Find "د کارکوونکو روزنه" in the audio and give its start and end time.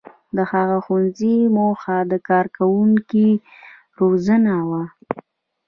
2.11-4.55